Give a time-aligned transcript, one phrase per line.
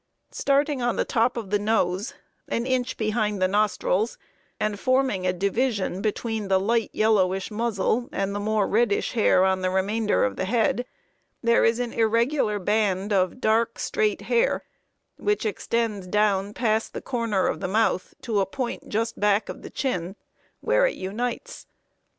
[0.31, 2.15] Starting on the top of the nose,
[2.47, 4.17] an inch behind the nostrils,
[4.59, 9.61] and forming a division between the light yellowish muzzle and the more reddish hair on
[9.61, 10.87] the remainder of the head,
[11.43, 14.63] there is an irregular band of dark, straight hair,
[15.17, 19.61] which extends down past the corner of the mouth to a point just back of
[19.61, 20.15] the chin,
[20.61, 21.67] where it unites.